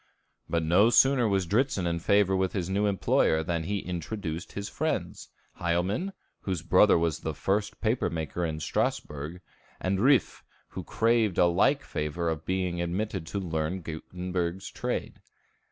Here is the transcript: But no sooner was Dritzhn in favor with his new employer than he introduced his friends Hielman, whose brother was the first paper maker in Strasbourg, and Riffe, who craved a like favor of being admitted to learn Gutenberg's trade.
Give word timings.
But 0.49 0.63
no 0.63 0.89
sooner 0.89 1.27
was 1.27 1.45
Dritzhn 1.45 1.85
in 1.85 1.99
favor 1.99 2.35
with 2.35 2.53
his 2.53 2.71
new 2.71 2.87
employer 2.87 3.43
than 3.43 3.65
he 3.65 3.77
introduced 3.81 4.53
his 4.53 4.67
friends 4.67 5.29
Hielman, 5.59 6.13
whose 6.39 6.63
brother 6.63 6.97
was 6.97 7.19
the 7.19 7.35
first 7.35 7.79
paper 7.81 8.09
maker 8.09 8.43
in 8.43 8.59
Strasbourg, 8.61 9.41
and 9.79 9.99
Riffe, 9.99 10.41
who 10.69 10.83
craved 10.83 11.37
a 11.37 11.45
like 11.45 11.83
favor 11.83 12.29
of 12.31 12.45
being 12.47 12.81
admitted 12.81 13.27
to 13.27 13.39
learn 13.39 13.81
Gutenberg's 13.81 14.71
trade. 14.71 15.19